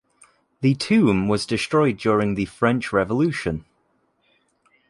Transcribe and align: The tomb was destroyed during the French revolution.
The 0.61 0.73
tomb 0.73 1.27
was 1.27 1.45
destroyed 1.45 1.97
during 1.97 2.33
the 2.33 2.45
French 2.45 2.91
revolution. 2.91 3.65